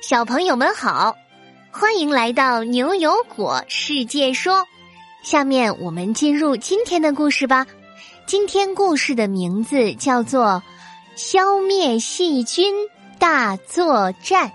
[0.00, 1.16] 小朋友们好，
[1.72, 4.64] 欢迎来到牛油果世界说。
[5.22, 7.66] 下面我们进入今天的故事吧。
[8.24, 10.62] 今天故事的名字叫做
[11.20, 12.72] 《消灭细菌
[13.18, 14.48] 大作战》。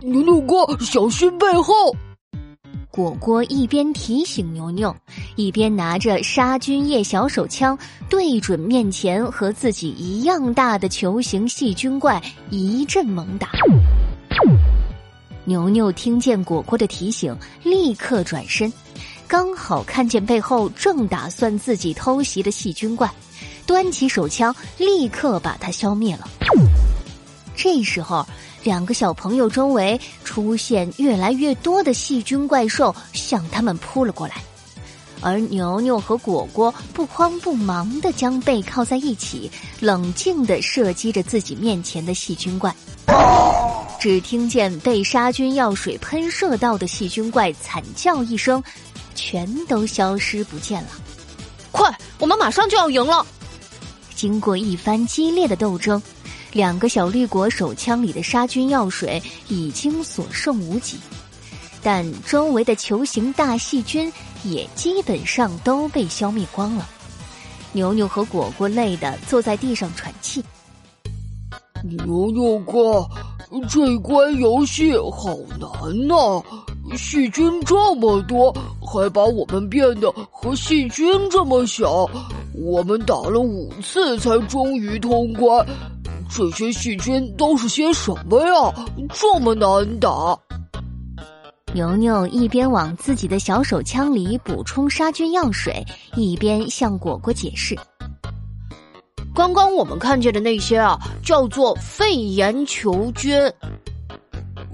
[0.00, 1.94] 牛牛哥，小心背后！
[3.00, 4.94] 果果一边提醒牛牛，
[5.34, 7.78] 一边拿着杀菌液小手枪，
[8.10, 13.48] 对准面前和自己一样大的球形细菌怪一阵猛打。
[15.46, 18.70] 牛牛听见果果的提醒，立刻转身，
[19.26, 23.10] 刚好看见背后正打算自己偷袭的细菌怪，
[23.64, 26.28] 端起手枪，立刻把它消灭了。
[27.56, 28.26] 这时候。
[28.62, 34.34] 两个小朋友周围出现越来越多的细菌怪兽，向他们扑了过来。
[35.22, 42.74] 而牛牛和果果不慌不忙的将背靠在一起，冷静的射击着自己面前的细菌怪。
[43.98, 48.62] 只听见被杀菌药水喷射到的细菌怪惨叫一声，
[49.14, 50.88] 全都消失不见了。
[51.70, 53.26] 快，我们马上就要赢了！
[54.14, 56.02] 经过一番激烈的斗争。
[56.52, 60.98] 两个小绿果手枪里的杀菌药水已经所剩无几，
[61.82, 64.12] 但周围的球形大细菌
[64.44, 66.88] 也基本上都被消灭光了。
[67.72, 70.42] 牛牛和果果累得坐在地上喘气。
[71.82, 73.08] 牛牛哥，
[73.68, 76.42] 这关游戏好难呐！
[76.96, 82.10] 细菌这么多，还把我们变得和细菌这么小。
[82.52, 85.64] 我们打了五次才终于通关。
[86.32, 88.72] 这些细菌都是些什么呀？
[89.12, 90.38] 这么难打！
[91.74, 97.76] 牛牛一边往自己的小手枪里补充杀菌药水，一边向果果解释
[99.34, 103.32] ：“刚刚我们看见的那些啊，叫做肺炎球菌。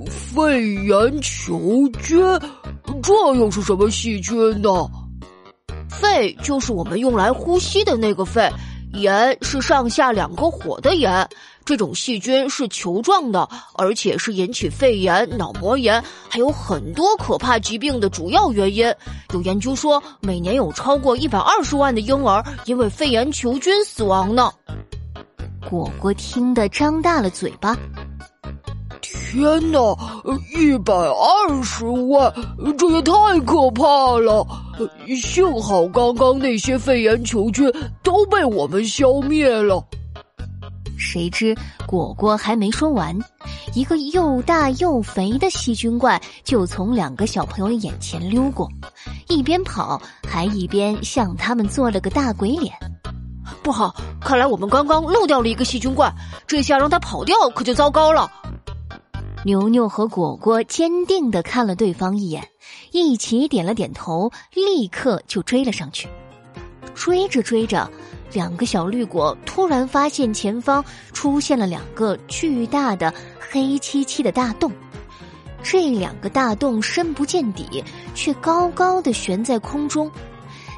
[0.07, 2.19] 肺炎球菌，
[3.03, 4.69] 这又是什么细菌呢？
[5.89, 8.47] 肺就是我们用来呼吸的那个肺。”
[9.01, 11.29] 炎是上下两个火的炎，
[11.65, 18.93] 这种细菌是球状的，而且是引起肺炎、脑膜炎，还有很多可怕疾病的主要原因。
[19.33, 24.53] 有研究说，每年有超过一百二十万的婴儿因为肺炎球菌死亡呢。
[25.69, 27.77] 果果听得张大了嘴巴。
[29.37, 29.79] 天哪，
[30.55, 32.33] 一百二十万，
[32.79, 34.47] 这也太可怕了！
[35.21, 37.71] 幸好刚刚那些肺炎球菌
[38.03, 39.85] 都被我们消灭了。
[40.97, 41.55] 谁知
[41.87, 43.15] 果果还没说完，
[43.75, 48.67] 一个又大又肥的细菌怪就从两个小朋友眼前溜过，
[49.29, 52.73] 一边跑还一边向他们做了个大鬼脸。
[53.63, 56.11] 不好，看来我们刚刚漏掉了一个细菌怪，
[56.47, 58.31] 这下让他跑掉可就糟糕了。
[59.47, 62.49] 牛牛和果果坚定的看了对方一眼，
[62.91, 66.09] 一起点了点头，立刻就追了上去。
[66.97, 67.89] 追着追着，
[68.33, 74.69] 两个小绿果突然发现前方出现了两个巨大的黑漆漆的大洞，
[75.63, 77.85] 这两个大洞深不见底，
[78.17, 80.11] 却高高的悬在空中，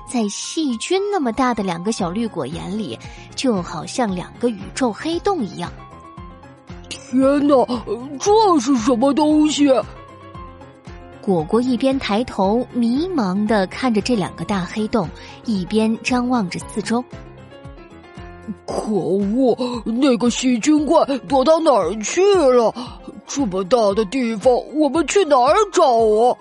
[0.06, 2.98] 在细菌那么大的两个小绿果眼里，
[3.34, 5.72] 就好像两个宇宙黑洞一样。
[7.10, 7.66] 天哪，
[8.20, 9.66] 这是什么东西？
[11.22, 15.08] 果果一边抬头迷茫的看着这两个大黑洞，
[15.46, 17.02] 一边张望着四周。
[18.66, 22.74] 可恶，那个细菌怪躲到哪儿去了？
[23.26, 26.36] 这么大的地方，我们去哪儿找啊？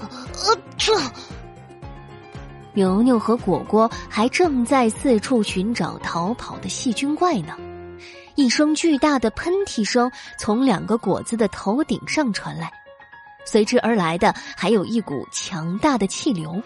[0.00, 0.92] 呃，这
[2.72, 7.54] 牛牛和果果还正在四处寻找逃跑的细菌怪呢。
[8.38, 12.72] 一声巨大的喷嚏声从两个果子的头顶上传来，
[13.44, 16.62] 随之而来的还有一股强大的气流，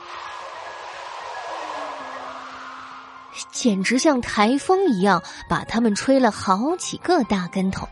[3.50, 7.88] 简直像台风一样，把他们吹了好几个大跟头。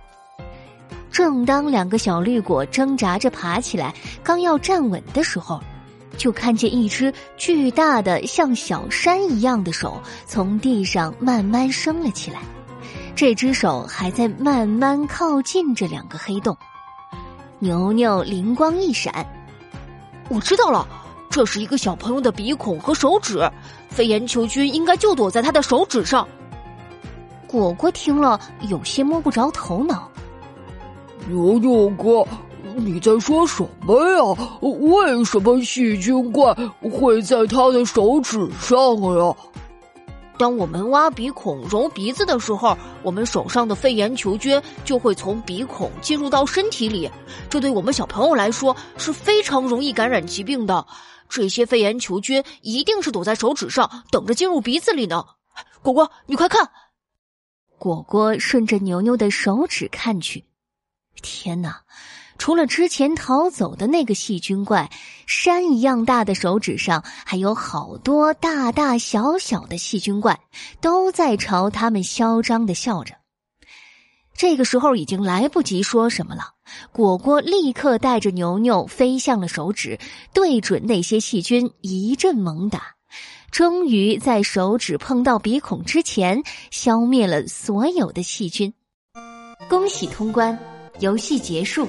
[1.10, 5.58] 正当两个小绿果挣扎着爬起来，刚要站稳的时候，
[6.18, 12.42] 就看见一只巨大的像小山一样的手从地上慢慢升了起来。
[13.14, 16.56] 这只手还在慢慢靠近这两个黑洞，
[17.58, 19.26] 牛牛灵光一闪，
[20.28, 20.88] 我知道了，
[21.28, 23.38] 这是一个小朋友的鼻孔和手指，
[23.90, 26.26] 肺炎球菌应该就躲在他的手指上。
[27.46, 30.08] 果果听了有些摸不着头脑，
[31.28, 32.26] 牛牛哥，
[32.74, 34.22] 你在说什么呀？
[34.62, 38.78] 为什么细菌怪会在他的手指上
[39.18, 39.36] 呀？
[40.40, 47.10] 当我们挖鼻孔、揉鼻子的时候，我们手上的肺炎球菌就会从鼻孔进入到身体里，
[47.50, 50.86] 这对我们小朋友来说是非常容易感染疾病的。
[51.28, 55.22] 这些肺炎球菌一定是躲在手指上，等着进入鼻子里呢。
[55.82, 56.70] 果果，你快看！
[57.76, 60.46] 果果顺着牛牛的手指看去，
[61.20, 61.82] 天哪！
[62.40, 64.88] 除了之前逃走的那个细菌怪，
[65.26, 70.40] 山一样大的手指上还有好多大大小小的细菌怪，
[70.80, 73.14] 都在朝他们嚣张的笑着。
[74.34, 76.54] 这个时候已经来不及说什么了，
[76.92, 79.98] 果果立刻带着牛牛飞向了手指，
[80.32, 82.94] 对准那些细菌一阵猛打，
[83.50, 88.72] 终于在手指碰到鼻孔之前消灭了所有的细菌。
[89.68, 90.58] 恭喜通关，
[91.00, 91.86] 游戏结束。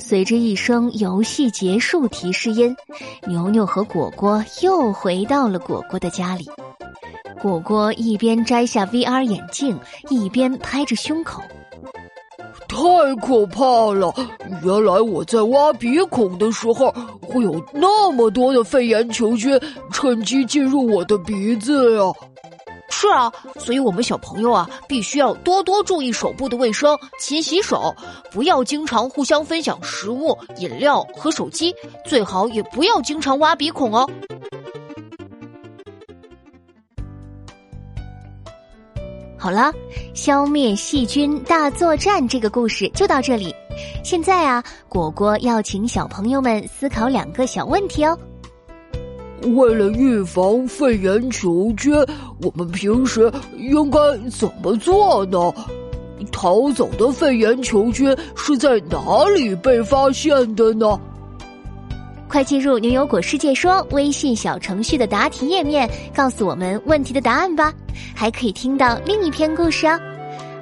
[0.00, 2.74] 随着一声游戏结束提示音，
[3.28, 6.50] 牛牛和果果又回到了果果的家里。
[7.40, 11.40] 果果一边摘下 VR 眼镜，一边拍着胸口
[12.66, 12.76] ：“太
[13.24, 14.12] 可怕了！
[14.64, 16.92] 原来我在挖鼻孔的时候，
[17.22, 19.58] 会有那么多的肺炎球菌
[19.92, 22.02] 趁机进入我的鼻子呀！”
[23.00, 27.96] 是啊，所以我们小朋友啊，必须要多多注意手部的卫生，勤洗手，
[28.30, 31.74] 不要经常互相分享食物、饮料和手机，
[32.04, 34.06] 最好也不要经常挖鼻孔哦。
[39.38, 39.72] 好了，
[40.12, 43.54] 消灭细菌大作战这个故事就到这里。
[44.04, 48.18] 现在啊，果果要请小朋友们思考两个小问题哦。
[49.42, 51.94] 为了预防肺炎球菌，
[52.42, 53.98] 我们平时应该
[54.30, 55.52] 怎么做呢？
[56.30, 61.00] 逃走的肺炎球菌是在哪里被发现的呢？
[62.28, 67.72] 快进入牛油果世界说微信小程序的答题页面，告诉我们问题的答案吧！
[68.14, 69.98] 还可以听到另一篇故事哦。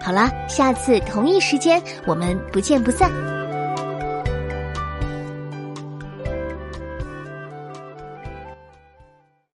[0.00, 3.37] 好了，下次同一时间我们不见不散。